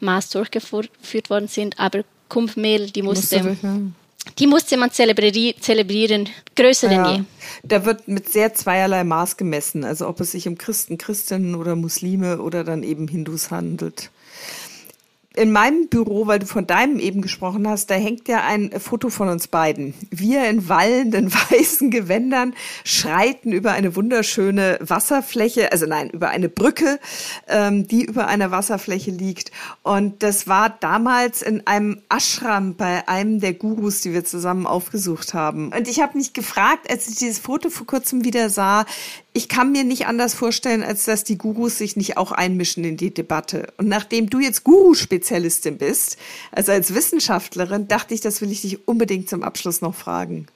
Maß 0.00 0.30
durchgeführt 0.30 1.30
worden 1.30 1.48
sind, 1.48 1.78
aber 1.78 2.04
Kumpf 2.32 2.56
Mehl, 2.56 2.90
die 2.90 3.02
musste, 3.02 3.42
musste 3.42 3.92
die 4.38 4.46
musste 4.46 4.78
man 4.78 4.90
zelebrieren, 4.90 5.54
zelebrieren 5.60 6.30
größer 6.56 6.90
ja, 6.90 7.04
denn 7.04 7.14
je. 7.16 7.24
Da 7.62 7.84
wird 7.84 8.08
mit 8.08 8.32
sehr 8.32 8.54
zweierlei 8.54 9.04
Maß 9.04 9.36
gemessen, 9.36 9.84
also 9.84 10.08
ob 10.08 10.18
es 10.20 10.32
sich 10.32 10.48
um 10.48 10.56
Christen, 10.56 10.96
Christinnen 10.96 11.54
oder 11.54 11.76
Muslime 11.76 12.40
oder 12.40 12.64
dann 12.64 12.84
eben 12.84 13.06
Hindus 13.06 13.50
handelt 13.50 14.10
in 15.34 15.52
meinem 15.52 15.88
Büro, 15.88 16.26
weil 16.26 16.38
du 16.38 16.46
von 16.46 16.66
deinem 16.66 16.98
eben 16.98 17.22
gesprochen 17.22 17.68
hast, 17.68 17.90
da 17.90 17.94
hängt 17.94 18.28
ja 18.28 18.42
ein 18.44 18.70
Foto 18.78 19.08
von 19.08 19.28
uns 19.28 19.48
beiden. 19.48 19.94
Wir 20.10 20.48
in 20.48 20.68
wallenden 20.68 21.32
weißen 21.50 21.90
Gewändern 21.90 22.54
schreiten 22.84 23.52
über 23.52 23.72
eine 23.72 23.96
wunderschöne 23.96 24.78
Wasserfläche, 24.80 25.72
also 25.72 25.86
nein, 25.86 26.10
über 26.10 26.28
eine 26.28 26.48
Brücke, 26.48 26.98
ähm, 27.48 27.86
die 27.88 28.04
über 28.04 28.26
einer 28.26 28.50
Wasserfläche 28.50 29.10
liegt. 29.10 29.52
Und 29.82 30.22
das 30.22 30.46
war 30.48 30.70
damals 30.70 31.42
in 31.42 31.66
einem 31.66 32.02
Ashram 32.08 32.76
bei 32.76 33.08
einem 33.08 33.40
der 33.40 33.54
Gurus, 33.54 34.00
die 34.00 34.12
wir 34.12 34.24
zusammen 34.24 34.66
aufgesucht 34.66 35.34
haben. 35.34 35.72
Und 35.72 35.88
ich 35.88 36.00
habe 36.00 36.18
mich 36.18 36.32
gefragt, 36.32 36.90
als 36.90 37.08
ich 37.08 37.16
dieses 37.16 37.38
Foto 37.38 37.70
vor 37.70 37.86
kurzem 37.86 38.24
wieder 38.24 38.50
sah, 38.50 38.84
ich 39.34 39.48
kann 39.48 39.72
mir 39.72 39.84
nicht 39.84 40.06
anders 40.06 40.34
vorstellen, 40.34 40.82
als 40.82 41.04
dass 41.04 41.24
die 41.24 41.38
Gurus 41.38 41.78
sich 41.78 41.96
nicht 41.96 42.16
auch 42.18 42.32
einmischen 42.32 42.84
in 42.84 42.96
die 42.96 43.14
Debatte. 43.14 43.72
Und 43.78 43.88
nachdem 43.88 44.28
du 44.28 44.40
jetzt 44.40 44.62
Guru-Spezialistin 44.64 45.78
bist, 45.78 46.18
also 46.50 46.72
als 46.72 46.94
Wissenschaftlerin, 46.94 47.88
dachte 47.88 48.12
ich, 48.12 48.20
das 48.20 48.42
will 48.42 48.52
ich 48.52 48.60
dich 48.60 48.86
unbedingt 48.86 49.30
zum 49.30 49.42
Abschluss 49.42 49.80
noch 49.80 49.94
fragen. 49.94 50.46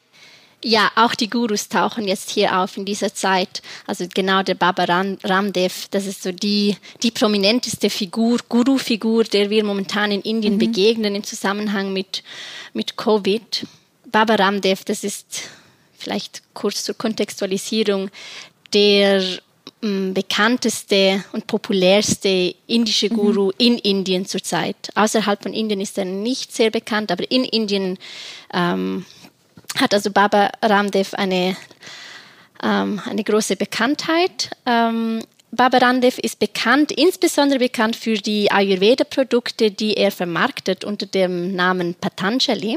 Ja, 0.62 0.90
auch 0.97 1.14
die 1.14 1.30
Gurus 1.30 1.68
tauchen 1.68 2.09
jetzt 2.09 2.30
hier 2.30 2.59
auf 2.59 2.76
in 2.76 2.85
dieser 2.85 3.14
Zeit. 3.14 3.62
Also 3.87 4.06
genau 4.12 4.42
der 4.42 4.54
Baba 4.54 4.85
Ramdev, 4.85 5.87
das 5.90 6.06
ist 6.06 6.23
so 6.23 6.33
die, 6.33 6.76
die 7.02 7.11
prominenteste 7.11 7.88
Figur, 7.88 8.40
Guru-Figur, 8.49 9.25
der 9.25 9.49
wir 9.49 9.64
momentan 9.64 10.11
in 10.11 10.23
Indien 10.23 10.54
mhm. 10.54 10.59
begegnen 10.59 11.14
im 11.14 11.25
Zusammenhang 11.25 11.92
mit, 11.92 12.23
mit 12.73 12.97
Covid. 12.97 13.66
Baba 14.11 14.35
Ramdev, 14.35 14.85
das 14.85 15.04
ist 15.04 15.42
vielleicht 15.97 16.42
kurz 16.54 16.85
zur 16.85 16.97
Kontextualisierung, 16.97 18.11
der 18.76 19.23
mm, 19.80 20.12
bekannteste 20.12 21.25
und 21.33 21.47
populärste 21.47 22.54
indische 22.66 23.09
Guru 23.09 23.47
mhm. 23.47 23.52
in 23.56 23.78
Indien 23.78 24.26
zurzeit. 24.26 24.76
Außerhalb 24.95 25.42
von 25.42 25.54
Indien 25.54 25.80
ist 25.80 25.97
er 25.97 26.04
nicht 26.04 26.52
sehr 26.52 26.71
bekannt, 26.71 27.11
aber 27.11 27.30
in 27.30 27.45
Indien 27.45 27.99
ähm, 28.52 29.06
hat 29.80 29.95
also 29.95 30.11
Baba 30.11 30.50
Ramdev 30.61 31.14
eine, 31.14 31.56
ähm, 32.62 33.00
eine 33.06 33.25
große 33.25 33.56
Bekanntheit. 33.56 34.50
Ähm, 34.66 35.23
Baba 35.52 35.78
Ramdev 35.78 36.18
ist 36.18 36.38
bekannt, 36.38 36.92
insbesondere 36.92 37.59
bekannt 37.59 37.97
für 37.97 38.16
die 38.16 38.52
Ayurveda-Produkte, 38.52 39.71
die 39.71 39.95
er 39.95 40.11
vermarktet 40.11 40.85
unter 40.85 41.06
dem 41.06 41.54
Namen 41.54 41.95
Patanjali. 41.95 42.76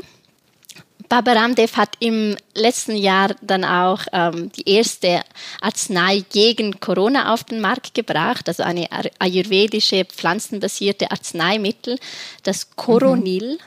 Baba 1.09 1.33
Ramdev 1.33 1.75
hat 1.75 1.97
im 1.99 2.37
letzten 2.53 2.95
Jahr 2.95 3.35
dann 3.41 3.65
auch 3.65 4.01
ähm, 4.13 4.51
die 4.51 4.69
erste 4.69 5.21
Arznei 5.59 6.23
gegen 6.31 6.79
Corona 6.79 7.33
auf 7.33 7.43
den 7.43 7.61
Markt 7.61 7.95
gebracht, 7.95 8.47
also 8.47 8.61
eine 8.61 8.87
ayurvedische 9.17 10.05
pflanzenbasierte 10.05 11.09
Arzneimittel, 11.09 11.97
das 12.43 12.75
Coronil. 12.75 13.53
Mhm. 13.53 13.59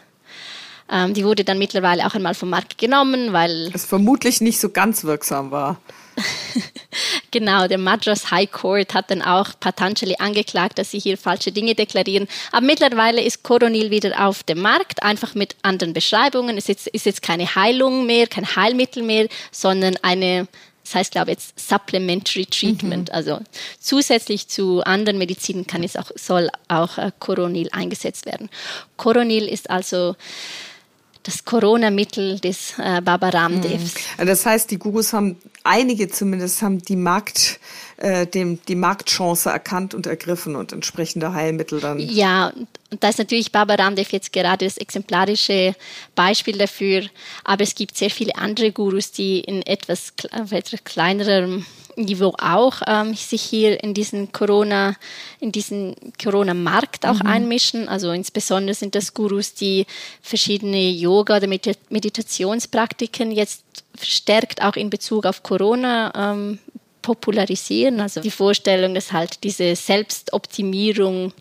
Ähm, 0.88 1.14
die 1.14 1.24
wurde 1.24 1.42
dann 1.42 1.58
mittlerweile 1.58 2.06
auch 2.06 2.14
einmal 2.14 2.34
vom 2.34 2.50
Markt 2.50 2.78
genommen, 2.78 3.32
weil 3.32 3.72
es 3.74 3.86
vermutlich 3.86 4.40
nicht 4.40 4.60
so 4.60 4.68
ganz 4.70 5.02
wirksam 5.02 5.50
war. 5.50 5.80
genau, 7.32 7.66
der 7.66 7.78
Madras 7.78 8.30
High 8.30 8.50
Court 8.50 8.94
hat 8.94 9.10
dann 9.10 9.22
auch 9.22 9.50
Patanjali 9.58 10.14
angeklagt, 10.18 10.78
dass 10.78 10.92
sie 10.92 11.00
hier 11.00 11.18
falsche 11.18 11.50
Dinge 11.50 11.74
deklarieren. 11.74 12.28
Aber 12.52 12.64
mittlerweile 12.64 13.20
ist 13.20 13.42
Coronil 13.42 13.90
wieder 13.90 14.24
auf 14.24 14.44
dem 14.44 14.60
Markt, 14.60 15.02
einfach 15.02 15.34
mit 15.34 15.56
anderen 15.62 15.92
Beschreibungen. 15.92 16.56
Es 16.56 16.68
ist, 16.68 16.86
ist 16.86 17.06
jetzt 17.06 17.22
keine 17.22 17.54
Heilung 17.54 18.06
mehr, 18.06 18.28
kein 18.28 18.54
Heilmittel 18.54 19.02
mehr, 19.02 19.26
sondern 19.50 19.96
eine 20.02 20.46
das 20.84 20.96
heißt, 20.96 21.12
glaube 21.12 21.30
ich, 21.30 21.38
jetzt 21.38 21.60
Supplementary 21.60 22.44
Treatment. 22.44 23.08
Mhm. 23.08 23.14
Also 23.14 23.38
zusätzlich 23.78 24.48
zu 24.48 24.82
anderen 24.82 25.16
Medizinen 25.16 25.66
kann 25.66 25.84
es 25.84 25.96
auch, 25.96 26.10
soll 26.16 26.48
auch 26.66 26.98
äh, 26.98 27.12
Coronil 27.20 27.68
eingesetzt 27.70 28.26
werden. 28.26 28.50
Coronil 28.96 29.46
ist 29.46 29.70
also 29.70 30.16
das 31.22 31.44
Corona-Mittel 31.44 32.40
des 32.40 32.74
äh, 32.78 33.00
Baba 33.00 33.28
Ramdevs. 33.28 33.94
Mhm. 34.18 34.26
Das 34.26 34.44
heißt, 34.46 34.70
die 34.70 34.78
Gurus 34.78 35.12
haben, 35.12 35.36
einige 35.62 36.08
zumindest, 36.08 36.62
haben 36.62 36.80
die 36.82 36.96
Markt, 36.96 37.60
äh, 37.98 38.26
dem, 38.26 38.58
die 38.66 38.74
Marktchance 38.74 39.48
erkannt 39.48 39.94
und 39.94 40.06
ergriffen 40.06 40.56
und 40.56 40.72
entsprechende 40.72 41.32
Heilmittel 41.32 41.80
dann. 41.80 41.98
Ja, 41.98 42.52
und 42.90 43.02
da 43.02 43.08
ist 43.08 43.18
natürlich 43.18 43.52
Baba 43.52 43.74
Ramdev 43.74 44.12
jetzt 44.12 44.32
gerade 44.32 44.64
das 44.64 44.76
exemplarische 44.76 45.74
Beispiel 46.14 46.58
dafür, 46.58 47.04
aber 47.44 47.62
es 47.62 47.74
gibt 47.74 47.96
sehr 47.96 48.10
viele 48.10 48.36
andere 48.36 48.72
Gurus, 48.72 49.12
die 49.12 49.40
in 49.40 49.62
etwas, 49.62 50.12
etwas 50.50 50.84
kleinerem 50.84 51.64
Niveau 51.96 52.34
auch 52.38 52.82
ähm, 52.86 53.14
sich 53.14 53.42
hier 53.42 53.82
in 53.82 53.94
diesen 53.94 54.32
Corona, 54.32 54.96
in 55.40 55.52
diesen 55.52 55.94
Corona-Markt 56.22 57.06
auch 57.06 57.20
mhm. 57.20 57.26
einmischen. 57.26 57.88
Also 57.88 58.12
insbesondere 58.12 58.74
sind 58.74 58.94
das 58.94 59.14
Gurus, 59.14 59.54
die 59.54 59.86
verschiedene 60.20 60.90
Yoga- 60.90 61.36
oder 61.36 61.48
Meditationspraktiken 61.48 63.32
jetzt 63.32 63.64
verstärkt 63.94 64.62
auch 64.62 64.76
in 64.76 64.90
Bezug 64.90 65.26
auf 65.26 65.42
Corona 65.42 66.12
ähm, 66.14 66.58
popularisieren. 67.02 68.00
Also 68.00 68.20
die 68.20 68.30
Vorstellung, 68.30 68.94
dass 68.94 69.12
halt 69.12 69.44
diese 69.44 69.76
Selbstoptimierung 69.76 71.32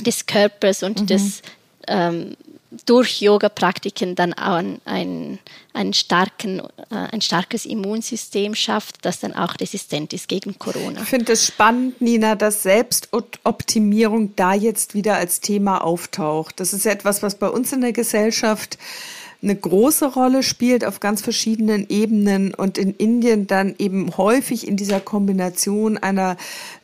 des 0.00 0.26
Körpers 0.26 0.82
und 0.82 1.02
mhm. 1.02 1.06
des 1.06 1.42
ähm, 1.86 2.36
durch 2.84 3.20
Yoga-Praktiken 3.22 4.14
dann 4.14 4.34
auch 4.34 4.62
ein, 4.84 5.38
ein, 5.72 5.92
starken, 5.94 6.60
äh, 6.90 6.94
ein 7.12 7.20
starkes 7.20 7.64
Immunsystem 7.64 8.54
schafft, 8.54 8.96
das 9.02 9.20
dann 9.20 9.32
auch 9.32 9.54
resistent 9.60 10.12
ist 10.12 10.28
gegen 10.28 10.58
Corona. 10.58 11.00
Ich 11.00 11.08
finde 11.08 11.32
es 11.32 11.46
spannend, 11.46 12.00
Nina, 12.00 12.34
dass 12.34 12.62
Selbstoptimierung 12.62 14.36
da 14.36 14.52
jetzt 14.52 14.94
wieder 14.94 15.16
als 15.16 15.40
Thema 15.40 15.82
auftaucht. 15.82 16.60
Das 16.60 16.74
ist 16.74 16.84
etwas, 16.84 17.22
was 17.22 17.36
bei 17.36 17.48
uns 17.48 17.72
in 17.72 17.80
der 17.80 17.92
Gesellschaft 17.92 18.78
eine 19.40 19.54
große 19.54 20.06
Rolle 20.14 20.42
spielt 20.42 20.84
auf 20.84 20.98
ganz 20.98 21.22
verschiedenen 21.22 21.88
Ebenen 21.88 22.52
und 22.54 22.76
in 22.76 22.92
Indien 22.94 23.46
dann 23.46 23.76
eben 23.78 24.16
häufig 24.16 24.66
in 24.66 24.76
dieser 24.76 25.00
Kombination 25.00 25.96
einer 25.96 26.36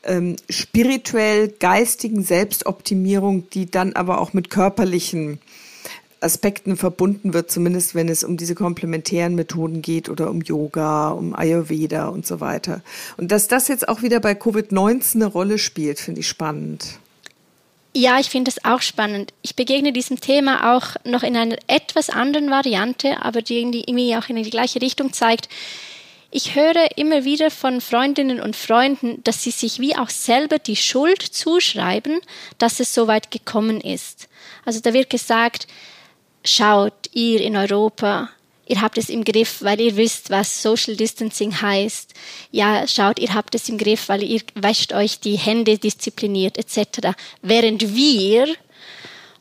ähm, 0.04 0.36
spirituell 0.48 1.48
geistigen 1.48 2.22
Selbstoptimierung, 2.22 3.50
die 3.50 3.68
dann 3.68 3.94
aber 3.94 4.20
auch 4.20 4.34
mit 4.34 4.50
körperlichen 4.50 5.40
Aspekten 6.24 6.76
verbunden 6.76 7.34
wird, 7.34 7.50
zumindest 7.50 7.94
wenn 7.94 8.08
es 8.08 8.24
um 8.24 8.36
diese 8.36 8.54
komplementären 8.54 9.34
Methoden 9.34 9.82
geht 9.82 10.08
oder 10.08 10.30
um 10.30 10.40
Yoga, 10.40 11.10
um 11.10 11.34
Ayurveda 11.34 12.08
und 12.08 12.26
so 12.26 12.40
weiter. 12.40 12.82
Und 13.16 13.30
dass 13.30 13.46
das 13.48 13.68
jetzt 13.68 13.88
auch 13.88 14.02
wieder 14.02 14.20
bei 14.20 14.32
Covid-19 14.32 15.16
eine 15.16 15.26
Rolle 15.26 15.58
spielt, 15.58 16.00
finde 16.00 16.20
ich 16.20 16.28
spannend. 16.28 16.98
Ja, 17.96 18.18
ich 18.18 18.28
finde 18.28 18.50
es 18.50 18.64
auch 18.64 18.82
spannend. 18.82 19.32
Ich 19.42 19.54
begegne 19.54 19.92
diesem 19.92 20.20
Thema 20.20 20.76
auch 20.76 20.96
noch 21.04 21.22
in 21.22 21.36
einer 21.36 21.56
etwas 21.68 22.10
anderen 22.10 22.50
Variante, 22.50 23.22
aber 23.22 23.40
die 23.40 23.60
irgendwie 23.60 24.16
auch 24.16 24.28
in 24.28 24.34
die 24.34 24.50
gleiche 24.50 24.82
Richtung 24.82 25.12
zeigt. 25.12 25.48
Ich 26.32 26.56
höre 26.56 26.96
immer 26.96 27.24
wieder 27.24 27.52
von 27.52 27.80
Freundinnen 27.80 28.40
und 28.40 28.56
Freunden, 28.56 29.22
dass 29.22 29.44
sie 29.44 29.52
sich 29.52 29.78
wie 29.78 29.94
auch 29.94 30.08
selber 30.10 30.58
die 30.58 30.74
Schuld 30.74 31.22
zuschreiben, 31.22 32.20
dass 32.58 32.80
es 32.80 32.92
so 32.92 33.06
weit 33.06 33.30
gekommen 33.30 33.80
ist. 33.80 34.28
Also 34.64 34.80
da 34.80 34.92
wird 34.92 35.10
gesagt, 35.10 35.68
schaut, 36.44 37.08
ihr 37.12 37.40
in 37.40 37.56
Europa, 37.56 38.30
ihr 38.66 38.80
habt 38.80 38.98
es 38.98 39.08
im 39.08 39.24
Griff, 39.24 39.62
weil 39.62 39.80
ihr 39.80 39.96
wisst, 39.96 40.30
was 40.30 40.62
Social 40.62 40.96
Distancing 40.96 41.60
heißt. 41.60 42.12
Ja, 42.50 42.86
schaut, 42.86 43.18
ihr 43.18 43.34
habt 43.34 43.54
es 43.54 43.68
im 43.68 43.78
Griff, 43.78 44.08
weil 44.08 44.22
ihr 44.22 44.40
wäscht 44.54 44.92
euch 44.92 45.20
die 45.20 45.36
Hände 45.36 45.78
diszipliniert 45.78 46.58
etc. 46.58 47.16
Während 47.42 47.94
wir, 47.94 48.46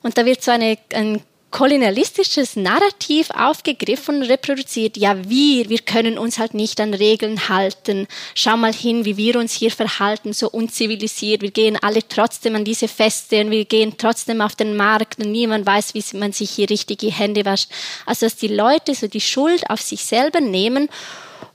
und 0.02 0.18
da 0.18 0.26
wird 0.26 0.44
so 0.44 0.52
eine, 0.52 0.78
ein 0.94 1.22
kolonialistisches 1.54 2.56
Narrativ 2.56 3.30
aufgegriffen 3.30 4.18
und 4.18 4.24
reproduziert. 4.24 4.98
Ja, 4.98 5.30
wir, 5.30 5.70
wir 5.70 5.78
können 5.78 6.18
uns 6.18 6.40
halt 6.40 6.56
nicht 6.56 6.82
an 6.82 6.96
Regeln 6.96 7.48
halten. 7.48 8.08
Schau 8.34 8.58
mal 8.58 8.74
hin, 8.74 9.06
wie 9.06 9.18
wir 9.18 9.38
uns 9.38 9.54
hier 9.54 9.70
verhalten, 9.70 10.34
so 10.34 10.50
unzivilisiert. 10.50 11.44
Wir 11.44 11.52
gehen 11.52 11.78
alle 11.80 12.06
trotzdem 12.08 12.56
an 12.56 12.66
diese 12.66 12.88
Feste 12.88 13.40
und 13.42 13.52
wir 13.52 13.66
gehen 13.66 13.94
trotzdem 14.00 14.42
auf 14.42 14.56
den 14.56 14.76
Markt 14.76 15.20
und 15.20 15.32
niemand 15.32 15.68
weiß, 15.68 15.94
wie 15.94 16.18
man 16.18 16.34
sich 16.34 16.50
hier 16.50 16.72
richtig 16.72 16.98
die 16.98 17.12
Hände 17.12 17.46
wascht. 17.46 17.70
Also, 18.08 18.26
dass 18.26 18.36
die 18.36 18.48
Leute 18.48 18.96
so 18.96 19.08
die 19.08 19.22
Schuld 19.22 19.70
auf 19.70 19.80
sich 19.80 20.04
selber 20.04 20.42
nehmen 20.42 20.90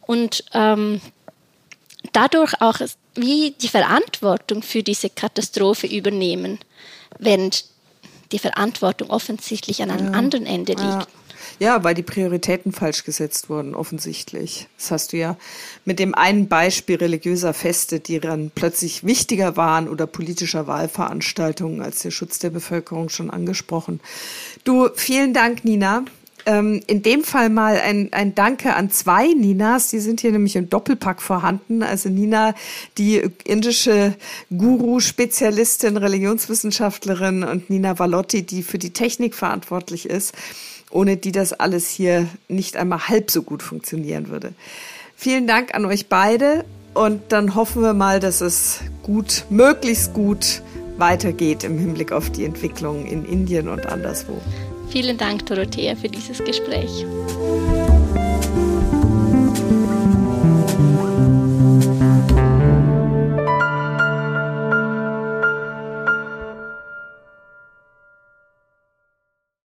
und 0.07 0.45
ähm, 0.55 1.00
dadurch 2.12 2.61
auch 2.61 2.78
wie 3.17 3.50
die 3.61 3.69
Verantwortung 3.69 4.62
für 4.62 4.85
diese 4.85 5.11
Katastrophe 5.11 5.88
übernehmen, 5.88 6.61
während 7.19 7.64
die 8.33 8.39
Verantwortung 8.39 9.11
offensichtlich 9.11 9.83
an 9.83 9.91
einem 9.91 10.13
ja. 10.13 10.13
anderen 10.13 10.47
Ende 10.47 10.73
liegt. 10.73 10.83
Ja. 10.83 11.07
Ja, 11.61 11.83
weil 11.83 11.95
die 11.95 12.03
Prioritäten 12.03 12.73
falsch 12.73 13.05
gesetzt 13.05 13.51
wurden, 13.51 13.75
offensichtlich. 13.75 14.69
Das 14.77 14.93
hast 14.93 15.13
du 15.13 15.17
ja 15.17 15.37
mit 15.85 15.99
dem 15.99 16.15
einen 16.15 16.49
Beispiel 16.49 16.97
religiöser 16.97 17.53
Feste, 17.53 17.99
die 17.99 18.21
dann 18.21 18.53
plötzlich 18.55 19.05
wichtiger 19.05 19.57
waren 19.57 19.89
oder 19.89 20.07
politischer 20.07 20.67
Wahlveranstaltungen 20.69 21.83
als 21.83 22.01
der 22.03 22.13
Schutz 22.13 22.39
der 22.39 22.51
Bevölkerung 22.51 23.09
schon 23.09 23.31
angesprochen. 23.31 24.01
Du, 24.63 24.89
vielen 24.95 25.35
Dank, 25.35 25.65
Nina 25.65 26.05
ähm, 26.49 26.81
in 26.87 27.02
dem 27.02 27.25
Fall 27.25 27.50
mal 27.50 27.78
ein, 27.78 28.09
ein 28.12 28.35
Danke 28.35 28.75
an 28.75 28.90
zwei 28.90 29.26
Ninas. 29.35 29.88
Die 29.88 29.99
sind 29.99 30.23
hier 30.23 30.33
nämlich 30.33 30.57
im 30.57 30.71
Doppelpack 30.71 31.21
vorhanden. 31.21 31.83
Also 31.83 32.09
Nina, 32.09 32.55
die 32.97 33.23
indische 33.45 34.14
Guru-Spezialistin, 34.50 35.99
Religionswissenschaftlerin 35.99 37.45
und 37.45 37.69
Nina 37.69 37.99
Valotti, 37.99 38.45
die 38.45 38.62
für 38.62 38.78
die 38.78 38.95
Technik 38.95 39.35
verantwortlich 39.35 40.09
ist, 40.09 40.35
ohne 40.90 41.19
die 41.19 41.33
das 41.33 41.52
alles 41.52 41.90
hier 41.90 42.26
nicht 42.49 42.78
einmal 42.78 43.09
halb 43.09 43.31
so 43.31 43.43
gut 43.43 43.62
funktionieren 43.62 44.31
würde. 44.31 44.55
Vielen 45.17 45.47
Dank 45.47 45.75
an 45.75 45.85
euch 45.85 46.09
beide 46.09 46.64
und 46.95 47.21
dann 47.28 47.57
hoffen 47.57 47.83
wir 47.83 47.93
mal, 47.93 48.21
dass 48.21 48.40
es 48.40 48.81
gut, 49.02 49.45
möglichst 49.50 50.14
gut 50.14 50.62
weitergeht 50.97 51.62
im 51.62 51.78
Hinblick 51.78 52.11
auf 52.11 52.31
die 52.31 52.47
Entwicklung 52.47 53.05
in 53.05 53.26
Indien 53.26 53.69
und 53.69 53.85
anderswo. 53.87 54.40
Vielen 54.90 55.16
Dank, 55.18 55.47
Dorothea, 55.47 55.95
für 55.95 56.09
dieses 56.09 56.42
Gespräch. 56.42 57.04